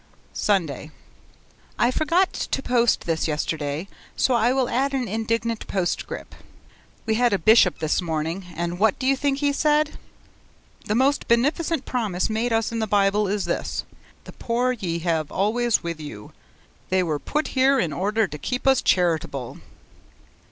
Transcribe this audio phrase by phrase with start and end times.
[0.33, 0.89] Sunday
[1.77, 6.37] I forgot to post this yesterday, so I will add an indignant postscript.
[7.05, 9.99] We had a bishop this morning, and WHAT DO YOU THINK HE SAID?
[10.85, 13.85] 'The most beneficent promise made us in the Bible is this,
[14.23, 16.33] "The poor ye have always with you."
[16.89, 19.59] They were put here in order to keep us charitable.'